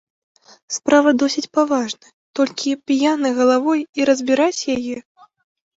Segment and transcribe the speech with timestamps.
[0.77, 2.11] Справа досыць паважная,
[2.41, 4.97] толькі п'янай галавой і разбіраць яе.